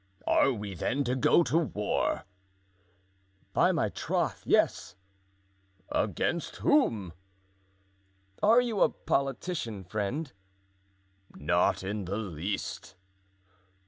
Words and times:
"Are 0.25 0.51
we 0.51 0.73
then 0.73 1.03
to 1.03 1.15
go 1.15 1.43
to 1.43 1.59
war?" 1.59 2.25
"By 3.53 3.71
my 3.71 3.89
troth, 3.89 4.41
yes." 4.47 4.95
"Against 5.91 6.55
whom?" 6.55 7.13
"Are 8.41 8.61
you 8.61 8.81
a 8.81 8.89
politician, 8.89 9.83
friend?" 9.83 10.33
"Not 11.35 11.83
in 11.83 12.05
the 12.05 12.17
least." 12.17 12.95